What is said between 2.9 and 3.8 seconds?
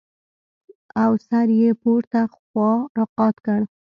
راقات کړ.